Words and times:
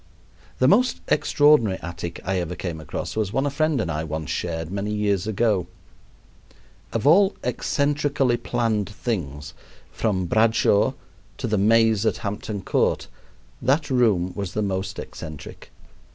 The 0.57 0.67
most 0.67 0.99
extraordinary 1.09 1.77
attic 1.83 2.19
I 2.25 2.39
ever 2.39 2.55
came 2.55 2.81
across 2.81 3.15
was 3.15 3.31
one 3.31 3.45
a 3.45 3.51
friend 3.51 3.79
and 3.79 3.91
I 3.91 4.03
once 4.03 4.31
shared 4.31 4.71
many 4.71 4.89
years 4.91 5.27
ago. 5.27 5.67
Of 6.91 7.05
all 7.05 7.35
eccentrically 7.43 8.37
planned 8.37 8.89
things, 8.89 9.53
from 9.91 10.25
Bradshaw 10.25 10.93
to 11.37 11.45
the 11.45 11.59
maze 11.59 12.03
at 12.07 12.17
Hampton 12.25 12.63
Court, 12.63 13.07
that 13.61 13.91
room 13.91 14.33
was 14.35 14.53
the 14.53 14.63
most 14.63 14.97
eccentric. 14.97 15.69